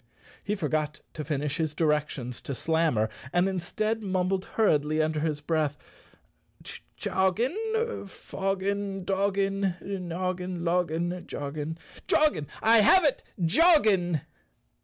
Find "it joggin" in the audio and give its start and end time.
13.03-14.21